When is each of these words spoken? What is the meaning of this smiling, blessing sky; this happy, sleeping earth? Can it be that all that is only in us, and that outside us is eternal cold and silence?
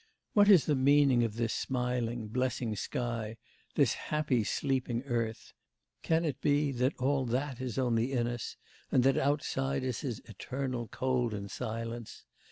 What 0.33 0.49
is 0.49 0.65
the 0.65 0.73
meaning 0.73 1.23
of 1.23 1.35
this 1.35 1.53
smiling, 1.53 2.27
blessing 2.27 2.75
sky; 2.75 3.37
this 3.75 3.93
happy, 3.93 4.43
sleeping 4.43 5.03
earth? 5.03 5.53
Can 6.01 6.25
it 6.25 6.41
be 6.41 6.71
that 6.71 6.97
all 6.97 7.23
that 7.27 7.61
is 7.61 7.77
only 7.77 8.11
in 8.11 8.25
us, 8.25 8.57
and 8.91 9.03
that 9.03 9.15
outside 9.19 9.83
us 9.85 10.03
is 10.03 10.19
eternal 10.25 10.87
cold 10.87 11.35
and 11.35 11.51
silence? 11.51 12.25